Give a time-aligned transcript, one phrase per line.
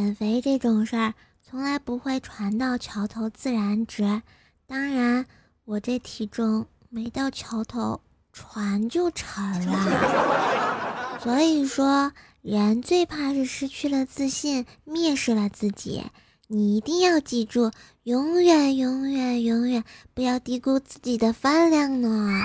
[0.00, 1.12] 减肥这种事儿
[1.46, 4.22] 从来不会传到桥头自然直，
[4.66, 5.26] 当然
[5.66, 8.00] 我这体重没到桥头
[8.32, 11.18] 船就沉了。
[11.20, 12.10] 所以说，
[12.40, 16.02] 人最怕是失去了自信，蔑视了自己。
[16.46, 17.70] 你一定要记住，
[18.04, 22.40] 永远、永远、永远不要低估自己的饭量呢，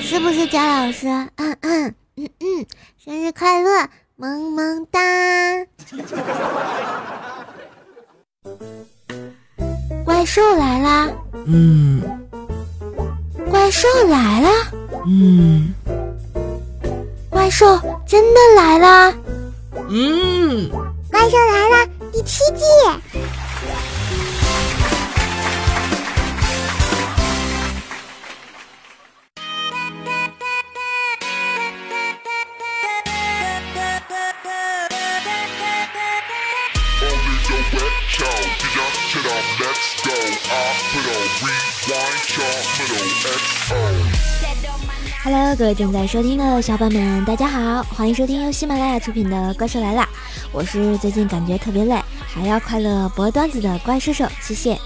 [0.00, 1.06] 是不是，贾老师？
[1.36, 2.66] 嗯嗯嗯嗯，
[2.98, 3.88] 生日快乐，
[4.22, 5.00] 萌萌哒！
[10.04, 11.10] 怪兽来啦！
[11.46, 12.00] 嗯
[13.50, 14.48] 怪兽来啦！
[15.08, 15.74] 嗯
[17.30, 17.66] 怪兽
[18.06, 19.12] 真的来啦！
[19.88, 20.70] 嗯，
[21.10, 22.64] 怪兽来了，第七季。
[45.24, 50.02] Hello，各位正在收听的小伙伴们，大家好，欢迎收听由喜马拉雅出品的《怪兽来了》，
[50.52, 52.00] 我是最近感觉特别累，
[52.32, 54.78] 还要快乐播段子的怪兽兽，谢谢。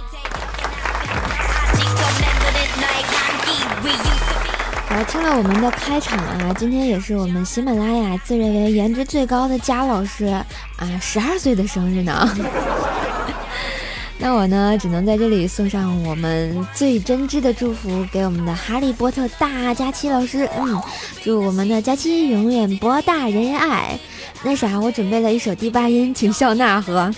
[4.89, 10.45] 好，听了我们的开场啊，今天也是我们喜马拉雅自认为颜值最高的佳老师啊，
[11.03, 12.35] 十二岁的生日呢。
[14.27, 20.51] 那我呢，只能在这里送上我们最真挚的祝福给我们的哈利波特大佳期老师。
[20.59, 20.83] 嗯，
[21.23, 23.97] 祝我们的佳期永远博大人人爱。
[24.43, 27.09] 那啥，我准备了一首第八音，请笑纳和。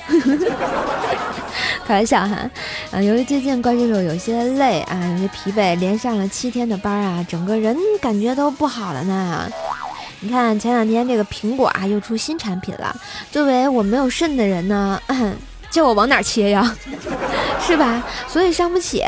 [1.87, 2.51] 开玩笑哈，
[2.91, 9.51] 啊，由于最近怪兽手有些累啊，有些疲惫，连上了七天的班啊，整个人感觉都不好了呢。
[10.21, 12.95] 你看前两天这个苹果啊又出新产品了，
[13.33, 15.01] 作为我没有肾的人呢，
[15.71, 16.75] 叫我往哪切呀？
[17.61, 18.03] 是吧？
[18.27, 19.05] 所以伤不起。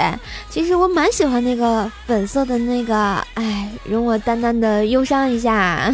[0.50, 2.94] 其实我蛮喜欢那个粉色的那个，
[3.34, 5.90] 哎，容我淡淡的忧伤一下。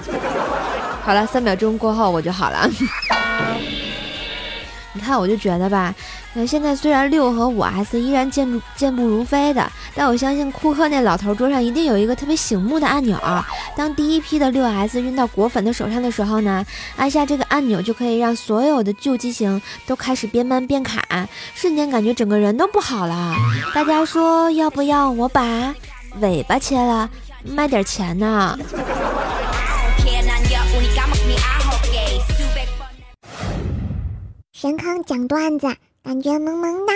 [1.02, 2.68] 好了，三秒钟过后我就好了。
[4.92, 5.94] 你看，我就觉得吧，
[6.34, 13.18] 那，现在虽然六和五 S 依然健步健步如飞的，但我相信库克那老头桌上一定有一个特别醒目的按钮。
[13.76, 16.64] 当第一批的六 S 运到果粉的手上的时候呢，
[16.96, 21.02] 按下这个按钮就可以让所有的旧机型都开始变慢变卡，
[21.54, 23.34] 瞬间感觉整个人都不好了。
[23.74, 25.74] 大家说要不要我把
[26.20, 27.08] 尾巴切了，
[27.42, 28.58] 卖点钱呢？
[34.52, 35.68] 神坑讲段子，
[36.08, 36.94] 感觉萌萌哒。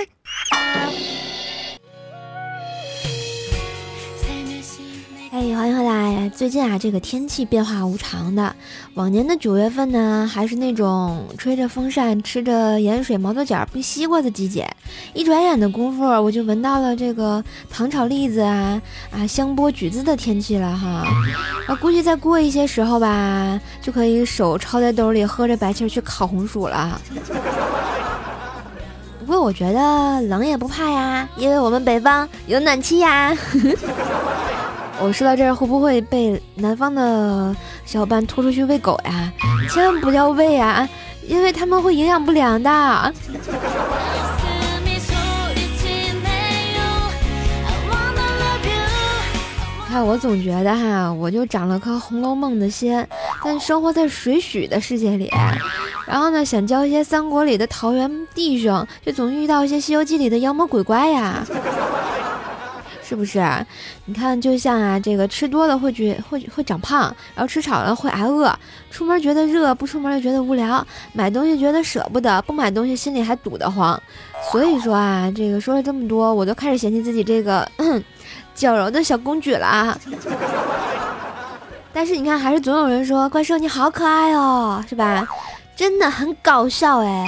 [5.30, 6.30] 哎，欢迎回来！
[6.30, 8.56] 最近啊，这个天气变化无常的。
[8.94, 14.66] 往年的九月份呢，还是那种吹着风扇、吃着盐水毛豆角、冰西瓜的季节。
[15.12, 18.80] 一转眼的功夫，我就闻到了这个糖炒栗子啊、
[19.10, 21.06] 啊香剥橘子的天气了哈。
[21.66, 26.98] 啊，估计再过一些时候吧，就可以手抄在兜里，喝着白气去烤红薯了。
[29.24, 33.32] 不过我觉得冷也不怕呀，因为我们北方有暖气呀。
[35.00, 39.32] 我说到这儿会不会被南方的小伙伴拖出去喂狗呀？
[39.70, 40.88] 千万不要喂啊，
[41.26, 42.70] 因为他们会营养不良的。
[49.88, 53.06] 看我总觉得哈，我就长了颗《红楼梦》的心，
[53.44, 55.30] 但生活在水浒的世界里，
[56.06, 61.44] 然后呢，想交一些三国里的桃园弟兄，却总遇到一些《西游记》里的妖魔鬼怪呀。
[63.04, 63.44] 是不是？
[64.06, 68.50] 你看，就像啊，这个吃多了会觉会会长胖，然后吃少了会挨饿。
[68.90, 70.86] 出门觉得热，不出门又觉得无聊。
[71.12, 74.00] 买东西觉得舍不得，不买东西心里还堵得慌。
[74.50, 77.68] 所以说啊，这个说了这么多，我都开始嫌弃自己这个
[78.54, 79.98] 矫揉的小公举了。
[81.92, 85.28] 但是你看，还是总有人说怪兽你好可爱哦，是吧？
[85.82, 87.26] 真的很搞笑哎！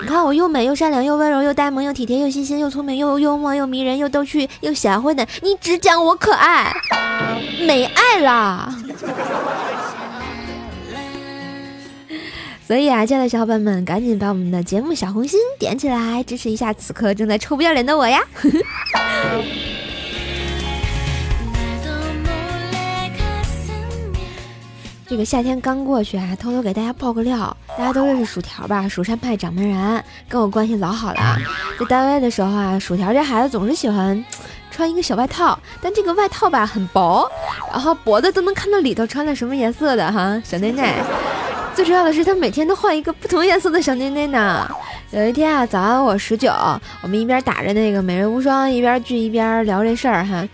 [0.00, 6.74] 你看我又美又善良又温柔又呆萌又体贴又细心又聪明又幽默又迷人又逗趣又贤惠的，你只讲我可爱，
[7.64, 8.74] 没爱啦！
[12.66, 18.20] 所以啊，亲爱的小伙伴们，赶紧把我们的节目小红心点起来，支持一下此刻正在臭不要脸的我呀！
[25.12, 28.88] 这个夏天刚过去啊，偷偷给大家爆个料，大家都认识薯条吧？
[28.88, 31.36] 蜀山派掌门人跟我关系老好了。
[31.78, 34.24] 在单位的时候啊，薯条这孩子总是喜欢
[34.70, 37.30] 穿一个小外套，但这个外套吧很薄，
[37.70, 40.94] 然后薄的都能看到里头穿的什么颜色的哈，小内内。
[41.74, 44.66] 最重要的是，他每天都换一个不同颜色的小内内呢。
[45.10, 46.50] 有一天啊，早上我十九，
[47.02, 50.48] 我们一边打着那个美人无双，一边聚一边聊这事儿哈。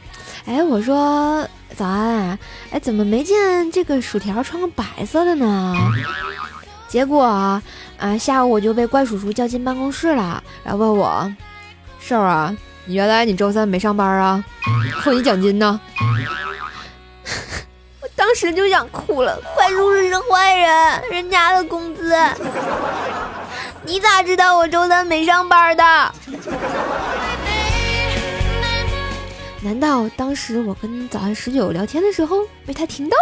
[0.46, 1.46] 哎，我说
[1.78, 2.36] 早安，
[2.72, 5.76] 哎，怎么没见这个薯条穿个白色的呢？
[6.88, 7.62] 结果啊，
[8.18, 11.32] 下午我就被怪叔叔叫进办公室了，然后问我，
[12.00, 12.52] 瘦啊，
[12.84, 14.44] 你原来你周三没上班啊？
[15.04, 15.80] 扣你奖金呢？
[18.02, 22.12] 我当时就想哭了，怪叔叔是坏人，人家的工资。
[23.84, 26.14] 你咋知道我周三没上班的？
[29.62, 33.16] 难道当时我跟早安十九聊天的时候被他听到？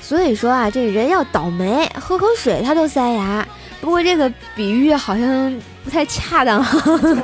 [0.00, 3.46] 所以说啊，这人要倒霉，喝口水他都塞牙。
[3.80, 6.62] 不过这个比喻好像不太恰当。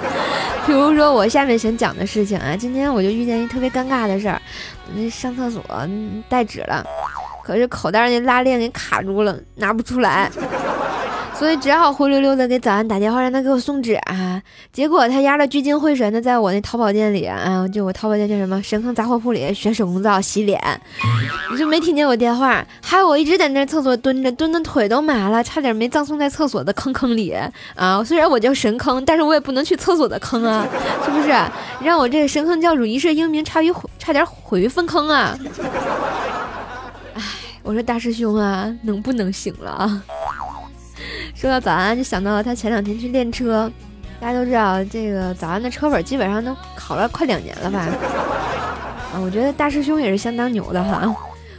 [0.66, 4.40] 比如说我下面想讲的事情啊，今天我就遇见一特别尴尬的事儿，
[4.94, 5.64] 那上厕所
[6.28, 6.84] 带纸了。
[7.44, 10.30] 可是口袋那拉链给卡住了，拿不出来，
[11.38, 14.43] 所以只好灰溜溜的给早安打电话，让他给我送纸啊。
[14.73, 20.59] 结果他丫的聚精会神的在我那淘宝店里啊，就我淘宝店叫什么神坑杂货铺里学手工皂洗脸，
[21.53, 27.35] 你就没听见我电话，害我一直在那厕所蹲着，蹲的腿都麻了，差点没葬送在厕所的坑坑里
[27.75, 28.03] 啊。
[28.03, 30.67] 虽然我叫神坑，但是我也不能去厕所的坑啊，
[31.05, 31.29] 是不是？
[31.83, 35.38] 让我这个神坑教主一世英名，差于差点毁于粪坑啊。
[37.15, 37.23] 哎
[37.62, 40.03] 我说大师兄啊，能不能行了啊？
[41.37, 43.71] 说到早安，就想到了他前两天去练车。
[44.19, 47.81] 大家都知道，这个早安的车本基本上都考了快两年了吧？
[49.12, 51.15] 啊，我觉得大师兄也是相当牛的哈。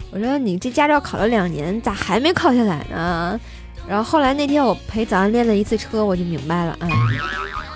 [0.10, 3.40] 我说你这驾照考了两年，咋还没考下来呢？
[3.88, 6.90] 然后后来那天我陪早安练了一次车，我就明白了啊。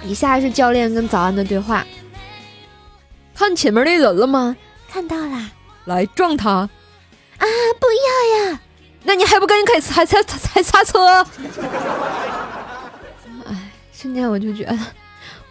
[0.04, 1.86] 以下是教练跟早安的对话：
[3.36, 4.56] 看前面那人了吗？
[4.90, 5.52] 看到了。
[5.86, 6.50] 来撞他。
[6.50, 6.70] 啊！
[7.80, 8.60] 不要呀！
[9.04, 11.26] 那你还不赶紧开踩踩踩踩刹车？
[13.46, 14.78] 哎，瞬间我就觉得，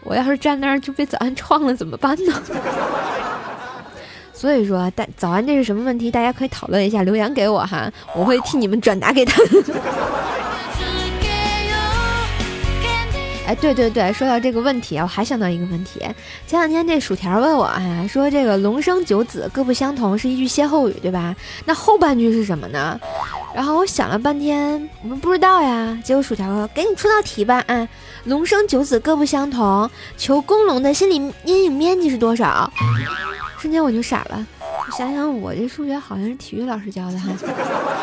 [0.03, 2.43] 我要是站那儿就被早安撞了怎么办呢？
[4.33, 6.11] 所以说，大早安这是什么问题？
[6.11, 9.43] 大家可以讨论一下，留言给我哈，我会替你们转达给他。
[13.47, 16.01] 哎，对对对，说到这个问题啊，我还想到一个问题。
[16.47, 21.35] 前两天这薯条问我，哎，说这个龙生九子各不相同是一句歇后语，对吧？
[21.65, 22.99] 那后半句是什么呢？
[23.55, 25.99] 然后我想了半天，我们不知道呀。
[26.05, 27.89] 结果薯条说：“给你出道题吧，啊，
[28.25, 32.73] 龙生九子各不相同，求公龙的心理阴影面积是多少？”
[33.59, 34.47] 瞬间我就傻了。
[34.97, 37.31] 想想我这数学好像是体育老师教的哈，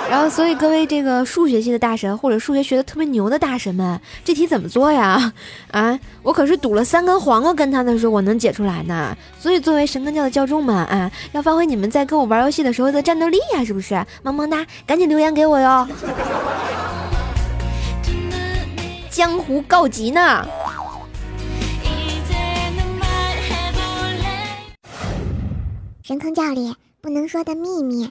[0.10, 5.32] 然后所以各位这个数学系的大神或者数学学的特别牛的大神们，这题怎么做呀？
[5.72, 9.16] 啊，我可是赌了三根黄瓜跟他的时候我能解出来呢。
[9.40, 14.06] 所以作为神坑教的教众们啊，要发挥你们在跟我玩游戏的时候的战斗力呀，是不是？
[14.24, 15.88] 萌萌哒，赶紧留言给我哟！
[19.10, 20.48] 江湖告急呢。
[26.08, 28.10] 神坑教里不能说的秘密，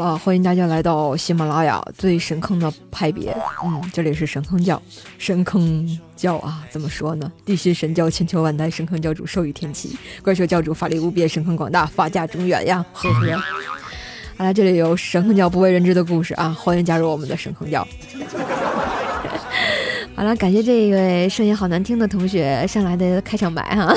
[0.00, 4.80] 欢迎大家来到喜马拉雅最神坑的派别，嗯，这里是神坑教，
[5.18, 7.30] 神坑教啊，怎么说呢？
[7.44, 13.42] 地心神教千秋万代，神坑教主寿与天齐，怪兽教主法力无边，神坑广大，法驾中原呀，呵呵。
[14.36, 17.86] 好了，这里有神坑教不为人知的故事啊，欢迎加入我们的神坑教。
[20.16, 23.94] 好了，感谢这一位声音好难听的同学上来的开场白哈。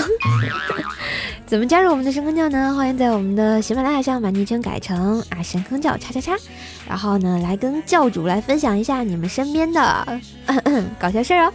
[1.53, 2.73] 怎么加入我们的神坑教呢？
[2.75, 6.35] 欢迎在我们的喜马拉雅上把昵称改成啊神坑教叉叉叉，
[6.89, 10.19] 然后呢来跟教主来分享一下你们身边的
[10.97, 11.53] 搞笑事儿哦。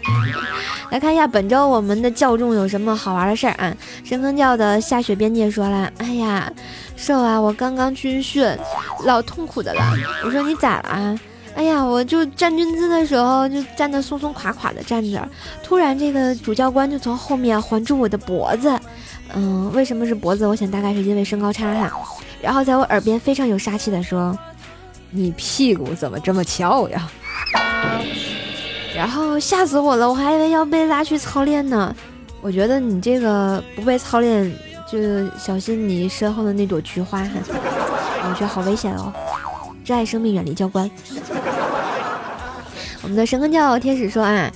[0.91, 3.77] 来看一下本周我们的教众有什么好玩的事儿啊？
[4.05, 6.49] 神坑教的下雪边界说了，哎呀，
[6.97, 8.57] 瘦啊，我刚刚军训，
[9.05, 9.83] 老痛苦的了。
[10.25, 11.19] 我说你咋了？
[11.57, 15.29] 哎呀，我就站军姿的时候，就站得松松垮垮的站着，
[15.61, 18.79] 突然这个主教官就从后面环住我的脖子，
[19.35, 20.47] 嗯，为什么是脖子？
[20.47, 21.93] 我想大概是因为身高差哈。
[22.41, 24.37] 然后在我耳边非常有杀气的说
[25.11, 27.09] ：“你屁股怎么这么翘呀？”
[28.95, 31.95] 然后吓死我了，我还以为要被拉去操练呢。
[32.41, 34.51] 我觉得你这个不被操练，
[34.91, 34.99] 就
[35.37, 37.31] 小心你身后的那朵菊花哈。
[38.29, 39.13] 我觉得好危险哦。
[39.85, 40.91] 珍爱生命，远离教官。
[43.09, 44.53] 我们的神坑教天使说啊，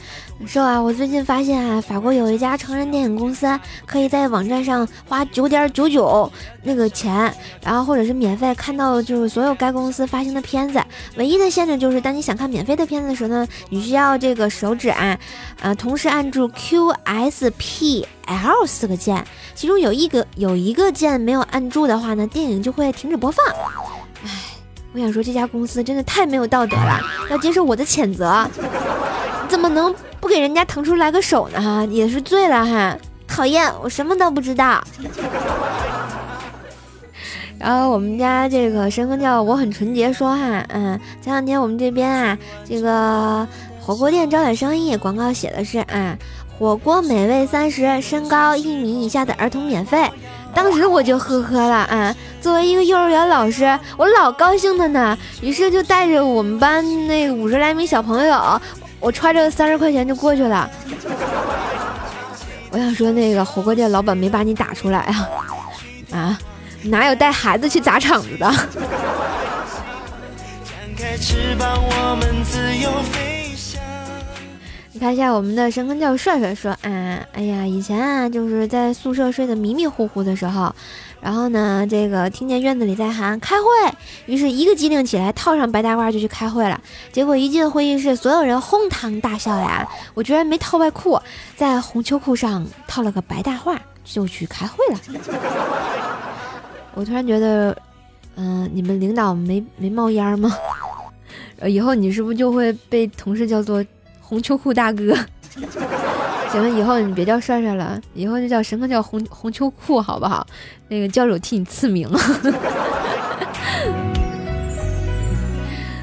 [0.46, 6.30] 说啊，我最近发现啊，法国有一家成人电影公司，可以在网站上花九点九九
[6.62, 10.84] 那个钱，然后或者是免费看到就是所有该公司发行的片子。
[11.16, 15.18] 唯一的限制就是，当你想看免费的片子的时候呢，你需要这个手指按，
[15.62, 23.42] 啊，同时按住 Q S P L 四个键，其中有一个有一个键没有按住的话呢，电影就会停止播放。
[24.26, 24.28] 唉，
[24.94, 28.46] 我想说这家公司真的太没有道德了，要接受我的谴责。
[29.48, 31.60] 怎么能不给人家腾出来个手呢？
[31.60, 32.96] 哈，也是醉了哈！
[33.26, 34.82] 讨厌，我什么都不知道。
[37.58, 43.46] 然后我们家这个神风叫我很纯洁说哈，嗯，前两天我们这边啊，这个
[43.80, 46.16] 火锅店招点生意，广告写的是啊，
[46.58, 50.10] 火锅美味三十，身高一米以下的儿童免费。
[50.54, 58.60] 当时我就呵呵了啊，作为一个幼儿园老师，我老高兴的呢，于是就带着我们班那五十来名小朋友。
[59.00, 60.70] 我揣着三十块钱就过去了。
[62.70, 65.28] 我想说，那个火锅店老板没把你打出来啊？
[66.12, 66.38] 啊，
[66.84, 68.52] 哪有带孩子去砸场子的？
[71.20, 73.31] 翅膀，我们自由飞
[75.02, 80.72] 看一下我们的神坑教帅帅说，啊，哎呀，以前啊，就是在宿舍睡得迷迷糊糊的时候。
[81.20, 83.66] 然后呢，这个听见院子里在喊开会，
[84.26, 86.80] 于是一个机灵起来，套上白大褂就去开会了。
[87.10, 89.84] 结果一进会议室，所有人哄堂大笑呀！
[90.14, 91.20] 我居然没套外裤，
[91.56, 95.00] 在红秋裤上套了个白大褂就去开会了。
[96.94, 97.76] 我突然觉得，
[98.36, 100.56] 嗯，你们领导没没冒烟吗？
[101.66, 103.84] 以后你是不是就会被同事叫做
[104.22, 105.14] 红秋裤大哥？
[106.50, 110.46] 行了，以后你别叫帅帅了，以后就叫什么叫红红秋裤，好不好？
[110.88, 112.08] 那个教主替你赐名。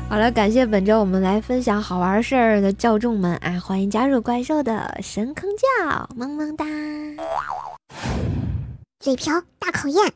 [0.10, 6.66] 好了，感谢本周我们来分享好玩事儿的教众们啊，欢迎加入怪兽的神坑教，萌萌哒！
[9.00, 10.14] 嘴瓢大考验。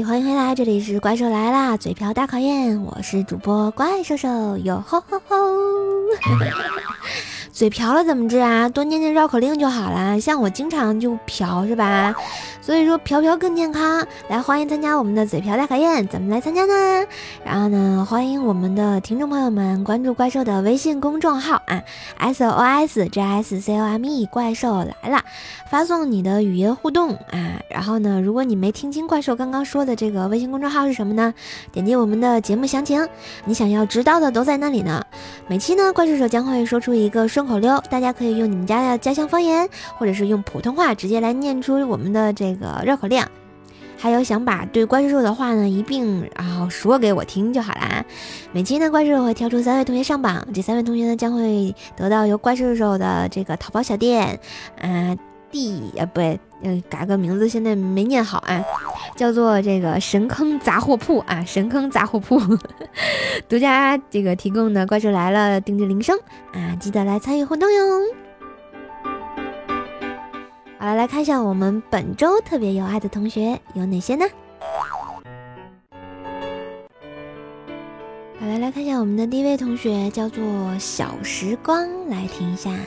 [0.00, 5.36] 欢迎回来，这里是怪兽来啦，嘴瓢大考验，我是主播怪兽兽，哟吼吼吼！
[7.52, 8.70] 嘴瓢了怎么治啊？
[8.70, 10.18] 多念念绕口令就好了。
[10.18, 12.14] 像我经常就瓢是吧？
[12.62, 14.06] 所以说瓢瓢更健康。
[14.28, 16.72] 来，欢迎参加我们的嘴瓢大考验，怎么来参加呢？
[17.44, 21.82] 然后呢，欢迎我们的听众朋友们关注怪兽的微信公众号啊
[22.18, 25.20] ，S O S J S C O M E，怪兽来了，
[25.68, 27.60] 发送你的语音互动啊。
[27.68, 31.34] 然后呢，如果你没听清怪兽刚刚说的这个微信公众号是什么呢？
[31.72, 33.08] 点击我们的节目详情，
[33.44, 35.04] 你想要知道的都在那里呢。
[35.48, 43.24] 每期呢，怪兽手将会说出一个顺口溜，大家可以用你们家的家乡方言，或者是用普通话直接来念出我们的这这个绕口令。
[43.98, 48.04] 还有想把对怪兽兽的话呢一并然后说给我听就好啦。
[48.50, 54.40] 每期呢，怪兽会挑出三位同学上榜，这三位同学呢将会得到由怪兽兽的这个淘宝小店，
[54.80, 55.16] 啊
[55.52, 58.60] 地啊不对，呃改个名字，现在没念好啊，
[59.14, 62.40] 叫做这个神坑杂货铺啊，神坑杂货铺
[63.48, 66.18] 独家这个提供的怪兽来了定制铃声
[66.52, 68.21] 啊，记得来参与互动哟。
[70.82, 74.24] 好了，来看一下我们本周特别有爱的同学有哪些呢？
[78.34, 80.42] 好了，来看一下我们的第一位同学叫做
[80.80, 82.72] 小时光，来听一下。
[82.72, 82.82] 天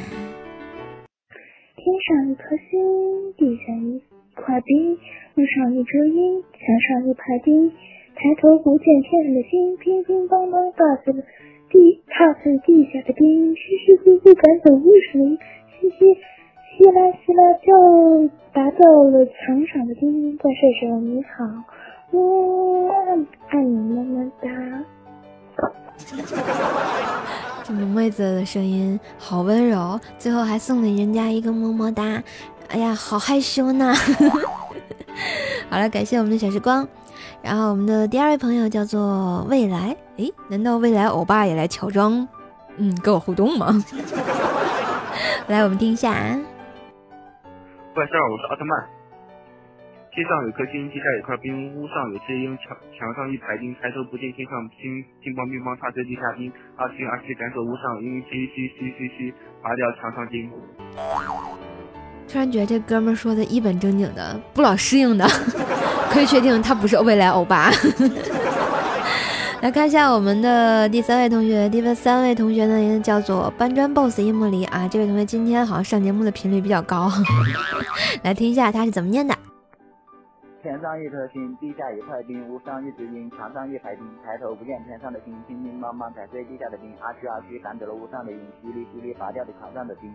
[2.04, 4.04] 上一颗星，地上一
[4.36, 5.00] 块冰，
[5.36, 7.70] 路上一只鹰，墙上一排钉。
[7.70, 11.24] 抬头不见天上的星，乒乒乓乓打碎了
[11.72, 13.56] 地，踏碎地下的冰。
[13.56, 15.40] 嘘嘘呼呼赶走雾水，
[15.80, 16.12] 嘻嘻
[16.78, 17.72] 稀啦稀啦叫，
[18.52, 20.36] 打倒了墙上的叮叮。
[20.38, 21.46] 怪兽手你好，
[22.12, 22.92] 我
[23.48, 24.50] 爱你么么哒。
[27.64, 32.22] 这萌妹子的声音好温柔，最后还送给人家一个么么哒。
[32.68, 33.94] 哎呀，好害羞呢。
[35.72, 36.86] 好了，感谢我们的小时光。
[37.42, 42.28] 然后我们的第二位朋友叫做未来，诶，难道未来欧巴也来乔装？
[42.76, 43.82] 嗯，跟我互动吗？
[45.48, 46.12] 来，我们听一下。
[46.12, 46.38] 啊
[47.96, 48.76] 怪兽，我是奥特曼。
[50.12, 53.74] 天上有颗星，地下有块冰，屋上有只鹰，墙墙上一排钉。
[53.82, 56.52] 抬头不见天上星，乒乓乒乓踏着地下冰。
[56.76, 59.34] 阿星阿星赶走屋上鹰，嘻嘻嘻嘻嘻，
[59.64, 60.52] 拔掉墙上钉。
[62.28, 65.26] 突然觉得这哥们说的一本正经的，不老适应的，
[66.12, 67.72] 可以确定他不是未来欧巴。
[69.66, 77.10] 来看一下我们的第三位同学，第三位同学呢叫做搬砖 boss 樱茉梨啊，这位同学今天好像上节目的频率比较高，
[78.22, 79.34] 来听一下他是怎么念的。
[80.62, 90.14] 天上一颗星，地下一块冰，屋上一只鹰，墙上一排钉，抬头不见天上的星，乒乒乓乓踩碎地下的冰，阿虚阿虚赶走了屋上的鹰，淅沥淅沥拔掉了墙上的钉。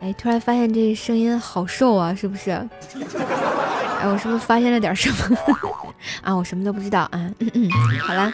[0.00, 2.50] 哎，突然发现这声音好瘦啊，是不是？
[2.50, 5.38] 哎，我是不是发现了点什么？
[6.24, 7.30] 啊，我什么都不知道啊。
[7.38, 8.32] 嗯嗯，好了。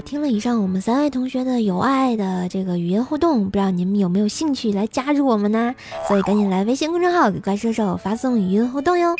[0.00, 5.74] 听了以上我们三位同学的有爱的这个语音互动，不知道你们有没有兴趣来加入我们呢？
[6.08, 9.14] 所以赶紧来微信公众号给怪兽兽发送语音互动哟。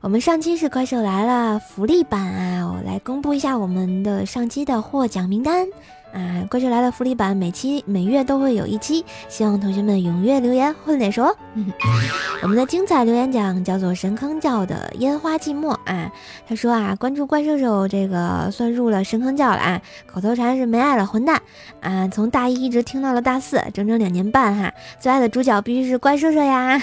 [0.00, 5.66] 我们上期是怪兽来了福利版啊，我来公布一下我们的上期的获奖名单。
[6.12, 11.34] 啊，怪兽来了福利版，每期每月都会有一期，希望同学们踊跃留言混脸说。
[12.42, 16.10] 我们的精彩留言奖叫做神坑教的烟花寂寞啊，
[16.46, 21.40] 他说啊，关注怪兽兽这个算入了神坑教了啊，口头禅是没爱了混蛋
[21.80, 26.80] 啊，从大一一直听到了大四，整整两年半哈，最爱的主角必须是怪兽兽呀，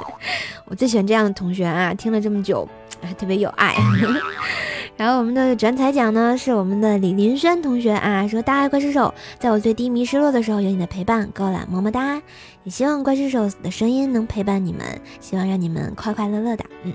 [0.66, 2.66] 我最喜欢这样的同学啊，听了这么久，
[3.02, 3.74] 啊，特别有爱。
[5.02, 12.22] 然后我们的转彩奖呢，是我们的李林轩同学啊，说大爱怪兽手，在我最低迷失落的时候有你的陪伴，够了，么么哒！
[12.62, 14.86] 也希望怪兽手的声音能陪伴你们，
[15.18, 16.64] 希望让你们快快乐乐的。
[16.84, 16.92] 嗯，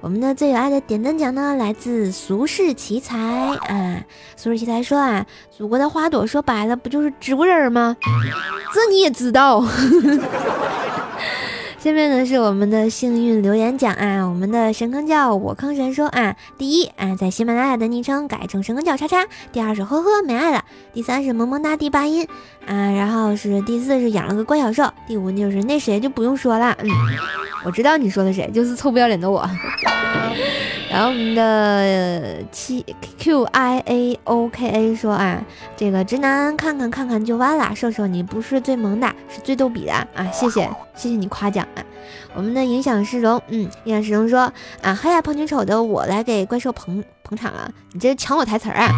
[0.00, 4.02] 我们的最有爱的点灯奖呢，来自俗世奇才啊，
[4.34, 7.96] 俗世奇才说啊，祖国的花朵说白了不就是植物人吗？
[8.74, 9.64] 这你也知道。
[11.78, 22.26] 下面呢是我们的幸运留言奖啊，我们的神坑教我坑神说啊，第一啊在喜马拉雅的昵称改成神坑教叉叉，第二是呵呵没爱了，第三是萌萌哒第八音
[22.66, 26.90] 啊，然后是第四是养了个乖小兽，第五就是那谁就不用说了，嗯，
[27.64, 29.48] 我知道你说的谁，就是臭不要脸的我。
[30.90, 32.84] 然后我们的七
[33.18, 35.44] Q I A O K A 说啊，
[35.76, 40.62] 这个直男看看看看就完了，瘦瘦你不是最萌的，是最逗比的啊，谢谢
[40.94, 41.84] 谢谢你夸奖啊。
[42.34, 48.90] 我们的影响是龙，嗯，影响是龙说啊，黑暗，胖球丑的我来给怪兽捧捧场啊，你这是抢我台词儿啊。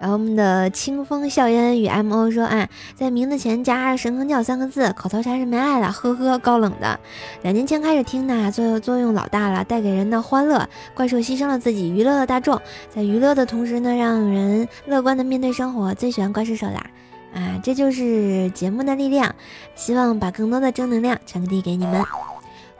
[0.00, 6.98] 然后我们的清风笑烟与 M O 说啊，在名字前加神坑教三个字，口头禅是没爱了，呵呵，高冷的。
[7.42, 10.66] 两年前开始听的，作用作用老大了，带给人的欢乐。
[10.94, 12.58] 怪兽牺牲了自己，娱乐了大众，
[12.88, 15.92] 在娱乐的同时呢，让人乐观的面对生活。
[15.92, 16.86] 最喜欢怪兽手啦，
[17.34, 19.34] 啊，这就是节目的力量。
[19.74, 22.02] 希望把更多的正能量传递给你们。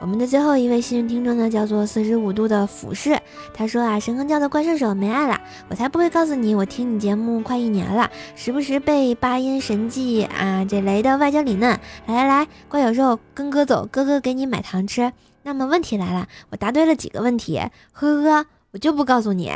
[0.01, 3.15] 我们的最后一位幸运听众呢，叫做四十五度的俯视。
[3.53, 11.79] 他说啊，神坑教的怪兽手没爱了，我才不会告诉你，我听你节目快一年了，时不时被八音神技啊这雷的外焦里嫩。
[12.07, 15.13] 来来来，怪小兽跟哥走，哥哥给你买糖吃。
[15.43, 17.61] 那么问题来了，我答对了几个问题？
[17.91, 19.51] 呵呵，我就不告诉你。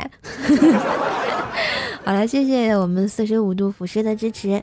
[2.06, 4.62] 好了，谢谢我们四十五度俯视的支持。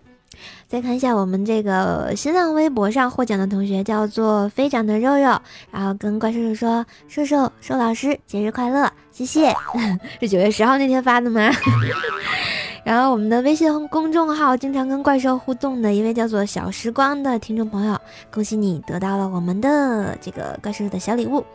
[0.67, 5.39] 再看一下我们这个新浪微博上获奖的同学，叫做飞长的肉肉，
[5.72, 9.54] 然后跟怪兽兽说：“兽兽兽老师节日快乐，谢谢。”
[10.19, 11.52] 是九月十号那天发的吗？
[12.84, 17.98] 然后我们的微信公众号经常跟怪兽互动的一位叫做小时光的听众朋友，
[18.30, 21.46] 恭喜你得到了我们的这个怪兽的小礼物。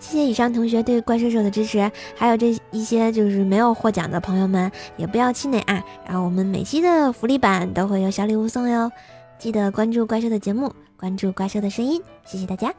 [0.00, 5.82] 谢谢以上同学对怪兽兽的支持，还有这一些就是没有获奖的朋友们，也不要气馁啊！
[6.06, 8.90] 然后我们每期的福利版都会有小礼物送哟，
[9.38, 12.72] 记得关注怪兽的节目，关注怪兽的声音，谢谢大家。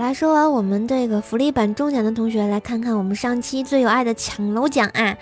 [0.00, 5.14] 啦，说完我们这个福利版中奖的同学，来看看我们上期最有爱的抢楼奖啊！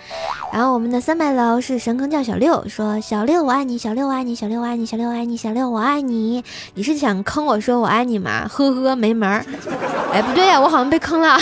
[0.53, 6.41] 然后我们的三百楼是神坑叫小六，说小六我爱你，小六我爱你，小六我爱你，小六我爱你，小六我爱你。
[6.75, 8.47] 你是想坑我说我爱你吗？
[8.47, 9.45] 呵呵，没门儿。
[10.13, 11.37] 哎，不对呀，我好像被坑了，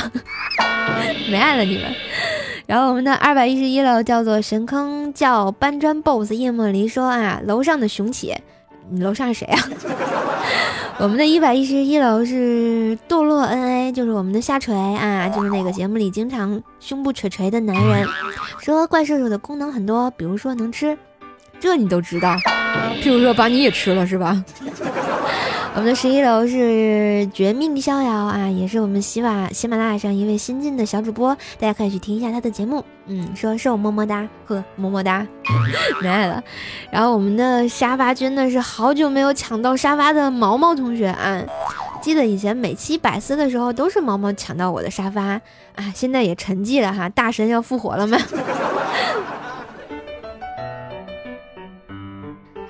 [1.30, 1.86] 没爱了你们。
[2.66, 8.36] 然后我们的二百一十一楼叫做神坑叫搬砖 boss 叶莫离说啊，楼上的雄起，
[8.90, 9.60] 你楼上是谁啊？
[11.00, 18.08] 我们的一百一十一楼是堕落 N A，就是我们的下垂啊，就是那个节目里经常胸部垂垂的男人。
[18.60, 20.98] 说怪兽兽的功能很多，比如说能吃，
[21.60, 22.36] 这你都知道。
[23.02, 24.44] 譬如说把你也吃了是吧？
[25.78, 32.84] 我们的十一楼是绝命逍遥啊，也是我们喜马喜马拉雅上一位新晋的小主播，大家可以去听一下他的节目。
[33.06, 35.28] 嗯，说是我么么哒，呵么么哒，
[36.02, 36.44] 没爱了。
[36.90, 41.44] 然后我们的沙发君呢是好久没有抢到沙发的毛毛同学啊，
[42.02, 45.40] 记得以前每期百思的时候都是毛毛抢到我的沙发
[45.76, 48.18] 啊，现在也沉寂了哈，大神要复活了吗？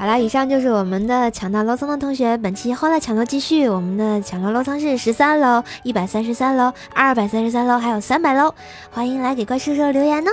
[0.08, 8.56] 了，以上就是我们的抢到楼层的同学，本期欢乐抢楼继续，我们的抢楼楼层是十三楼、一百三十三楼、二百三十三楼，还有三百楼，
[8.90, 10.32] 欢迎来给怪兽兽留言呢。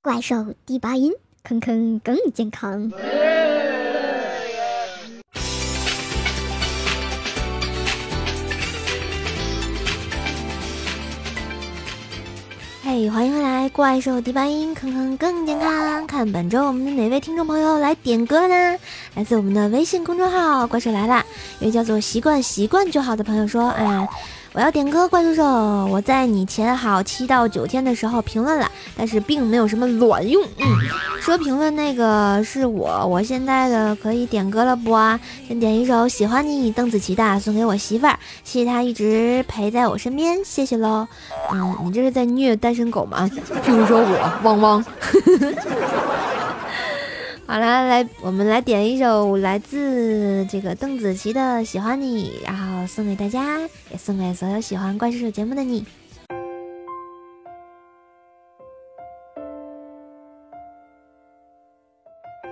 [0.00, 1.12] 怪兽第八音，
[1.44, 2.90] 坑坑更健康。
[13.06, 16.04] 欢迎回来，怪兽第八音，坑坑更健康。
[16.08, 18.76] 看本周我们的哪位听众朋友来点歌呢？
[19.14, 21.24] 来自我们的微信公众号“怪兽来了”，
[21.62, 24.08] 一位叫做“习惯习惯就好”的朋友说：“啊，
[24.54, 25.44] 我要点歌，怪兽兽，
[25.86, 30.42] 我在你前好七到九天的时候评论了，但是并没有什么卵用。
[30.56, 30.66] 嗯，
[31.20, 35.20] 说评论那个是我，我现在的可以点歌了不啊？
[35.46, 41.06] 先点一首《喜欢你》，邓紫棋的，送给我媳妇儿，谢谢她一直陪在我身边，谢谢喽。
[41.52, 43.30] 嗯，你这是在虐单身狗吗？
[43.64, 44.84] 譬如说我汪汪，
[47.50, 53.58] 好了，来，我们来点一首来自这个邓紫棋的《喜欢你》，然后送给大家，
[53.90, 55.82] 也送给所有喜欢怪兽手节目的你。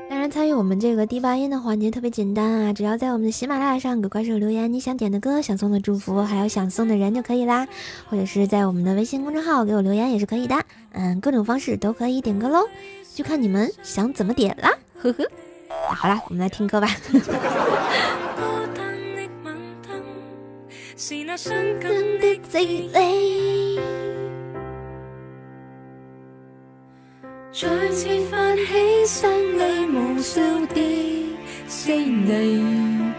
[0.08, 7.68] 当然，参与我们这个第八音的环节特别简单啊，只要在我们的喜马拉雅上给怪兽留言你想点的歌、想送的祝福，还有想送的人就可以啦，
[8.08, 10.56] 或者是在我们的微信公众号给我留言也是可以的，
[10.92, 12.66] 嗯，各种方式都可以点歌喽，
[13.14, 15.28] 就看你们想怎么点啦，呵呵。
[15.94, 16.88] 好啦，我们来听歌吧。
[27.52, 30.40] 再次泛起生理无数
[30.74, 31.26] 的
[31.66, 33.14] 思念，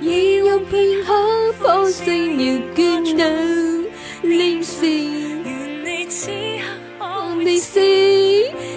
[0.00, 2.04] 已有片刻方醒
[2.36, 2.42] 而
[2.74, 3.22] 倦了
[4.22, 4.90] 脸线。
[4.90, 6.64] 愿你此刻
[6.98, 7.80] 可你是，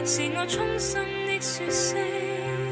[0.05, 1.97] 是我衷心的说声，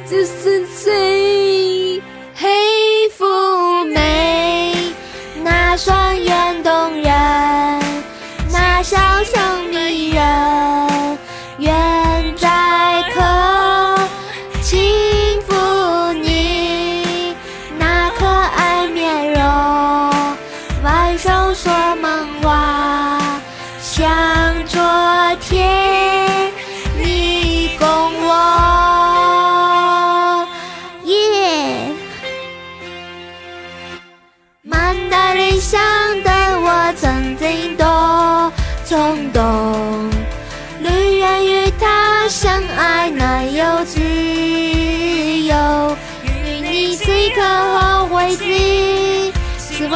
[0.10, 2.02] 就是最
[2.34, 4.94] 喜欢你，
[5.44, 7.12] 那双眼动人，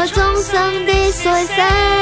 [0.02, 2.01] 我终生的所剩。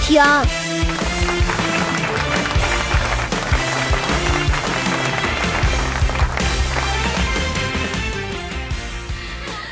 [0.00, 0.22] 听。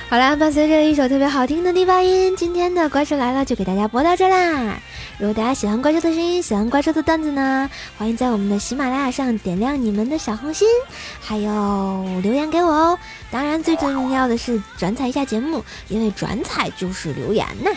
[0.09, 4.79] 好啦，伴随着一首特别好听的第八音，今天的怪兽来了就给大家播到这啦。
[5.19, 10.69] 如果大家喜欢怪兽的声音，喜欢怪兽的段子呢，欢迎在我们的喜马拉雅上点亮你们的小红心，
[11.21, 12.99] 还有留言给我哦。
[13.33, 17.71] 当然，最重要的是转采一下节目，因为转采就是留言呐。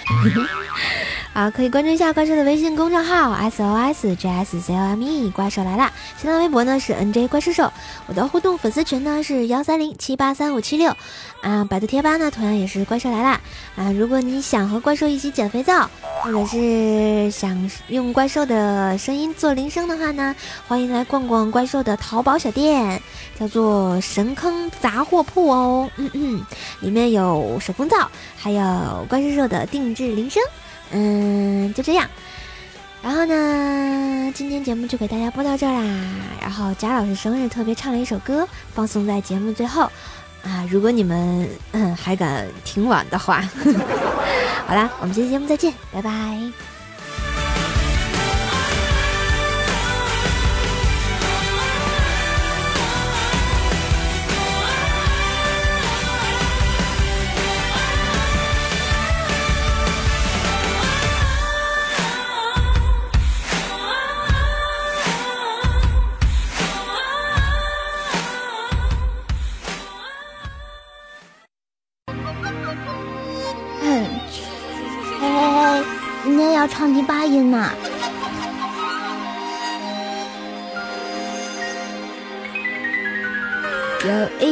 [1.47, 5.91] 可以关注一下怪兽的微信公众号 S O S J S C O M E，怪兽来啦！
[6.17, 7.71] 新浪微博呢是 N J 怪兽兽，
[8.08, 10.91] 我的互动粉丝群呢是幺三零七八三五七六，
[11.41, 13.39] 啊，百度贴吧呢同样也是怪兽来啦！
[13.75, 15.88] 啊，如果你想和怪兽一起捡肥皂，
[16.23, 20.36] 或者是想用怪兽的声音做铃声的话呢，
[20.67, 23.02] 欢迎来逛逛怪兽的淘宝小店，
[23.39, 26.45] 叫做神坑杂货铺哦，嗯嗯，
[26.80, 30.41] 里面有手工皂，还有怪兽兽的定制铃声。
[30.91, 32.08] 嗯，就这样。
[33.02, 36.06] 然后呢，今天节目就给大家播到这儿啦。
[36.41, 39.89] 然后贾老师生日特别唱了一首歌，放送在节目最后
[40.43, 40.67] 啊。
[40.69, 43.41] 如果你们嗯还敢听晚的话，
[44.67, 46.68] 好啦，我们下期节目再见，拜拜。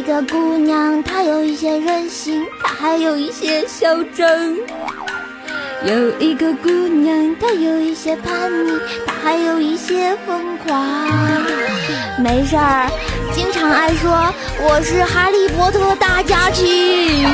[0.07, 4.25] 个姑娘，她有一些任性，她还有一些嚣张。
[5.83, 10.81] 有一个姑娘，她有一些叛逆，她还有一些疯狂。
[12.23, 12.89] 没事儿，
[13.33, 17.27] 经常爱说我是哈利波特大家庭。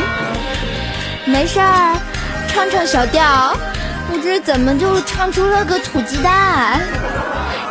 [1.26, 1.96] 没事儿，
[2.48, 3.56] 唱唱小调，
[4.10, 6.82] 不知怎么就唱出了个土鸡蛋。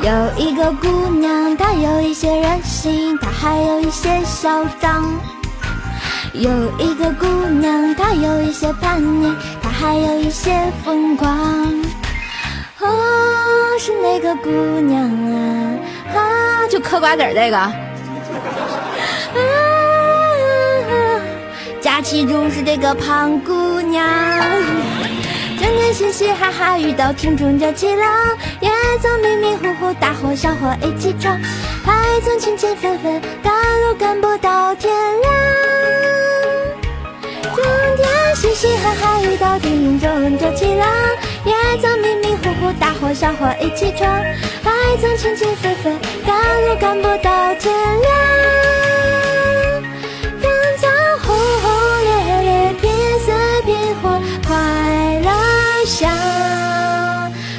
[0.02, 5.08] 有一个姑娘，她有一些任性，她还有一些嚣张。
[6.32, 7.26] 有一个姑
[7.60, 10.50] 娘，她有一些叛逆，她还有一些
[10.84, 11.30] 疯狂。
[12.80, 12.88] 哦，
[13.78, 15.78] 是那个姑娘啊，
[16.16, 16.18] 啊，
[16.68, 17.70] 就嗑瓜子儿这个，啊，
[21.80, 24.04] 假期中是这个胖姑娘，
[25.72, 31.40] 整天嘻嘻哈哈，遇到听众就起浪，也曾迷迷糊糊，大伙小伙一起闯，
[31.82, 35.32] 还曾情情分分，赶路赶不到天亮。
[37.56, 37.64] 整
[37.96, 40.86] 天嘻嘻哈哈，遇到听众就起浪，
[41.46, 44.06] 也曾迷迷糊糊，大伙小伙一起闯，
[44.62, 48.61] 还曾情情分分，赶路赶不到天亮。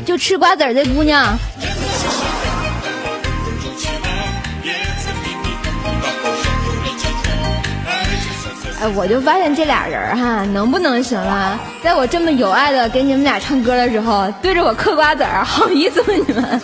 [0.05, 1.37] 就吃瓜子儿的姑娘，
[8.81, 11.57] 哎，我就发现这俩人儿哈，能不能行了？
[11.81, 16.61] 在我这么有爱的给你们俩唱歌的时候，对着我嗑瓜子儿，好意思吗你们？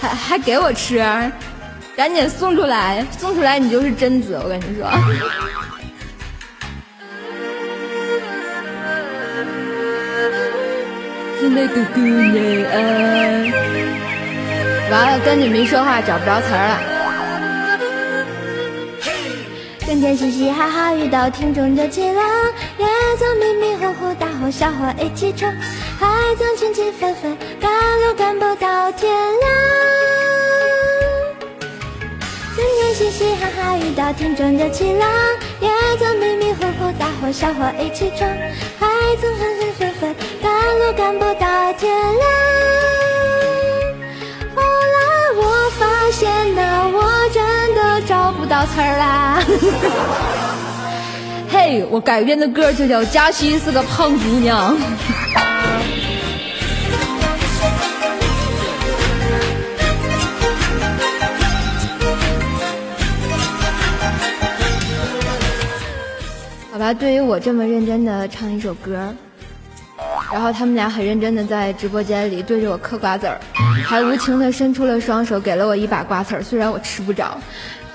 [0.00, 0.98] 还还给我吃，
[1.96, 4.90] 赶紧送出来，送出来你就是贞子，我跟你说。
[11.40, 12.36] 是那个姑娘
[12.70, 12.76] 啊！
[14.90, 16.78] 完了，跟你们一说话找不着词儿了。
[19.86, 22.22] 整天嘻嘻哈哈，遇到听众就起浪，
[22.76, 22.86] 也
[23.18, 25.50] 曾迷迷糊糊，大伙小伙一起唱，
[25.98, 27.70] 还曾情情分分，赶
[28.02, 29.50] 路赶不到天亮。
[32.54, 35.08] 整天嘻嘻哈哈，遇到听众就起浪，
[35.60, 35.68] 也
[35.98, 38.28] 曾迷迷糊糊，大伙小伙一起唱，
[38.78, 38.86] 还
[39.20, 42.22] 曾分分分分，赶路赶不到天亮。
[44.54, 44.98] 后来
[45.36, 46.98] 我发现呐，我
[47.32, 49.42] 真的找不到词儿啦。
[51.52, 54.76] 嘿，我改编的歌就叫《佳欣是个胖姑娘》。
[66.80, 69.14] 吧，对于我这么认真的唱一首歌，
[70.32, 73.38] 然后他们俩很认真的在直播间里对着我嗑瓜子儿，
[73.84, 77.36] 还无情的伸出了双手给了我一把瓜子儿，虽然我吃不着，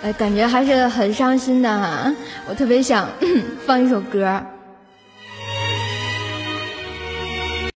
[0.03, 2.13] 哎，感觉还是很伤心的哈。
[2.47, 3.09] 我特别想
[3.65, 4.39] 放一首歌，